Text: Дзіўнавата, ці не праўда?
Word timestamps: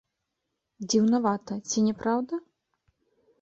Дзіўнавата, 0.93 1.53
ці 1.69 1.85
не 1.89 1.93
праўда? 2.01 2.41